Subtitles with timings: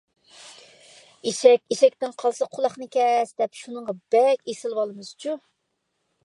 [1.31, 5.37] «ئېشەك ئېشەكتىن قالسا قۇلاقنى كەس» دەپ، شۇنىڭغا بەك ئېسىلىۋالىمىزچۇ.